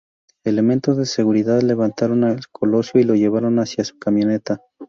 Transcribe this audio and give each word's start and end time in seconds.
Elementos 0.43 0.97
de 0.97 1.05
seguridad 1.05 1.61
levantaron 1.61 2.23
a 2.23 2.35
Colosio 2.51 2.99
y 2.99 3.03
lo 3.03 3.13
llevaron 3.13 3.59
hacia 3.59 3.83
su 3.85 3.99
camioneta. 3.99 4.59